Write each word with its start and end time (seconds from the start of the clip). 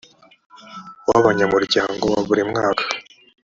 w 1.09 1.11
abanyamuryango 1.19 2.03
wa 2.13 2.21
buri 2.27 2.41
mwaka 2.51 2.83